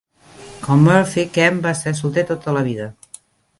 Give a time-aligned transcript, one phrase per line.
[0.67, 2.91] Com Murphy, Kemp va ser solter tota la vida.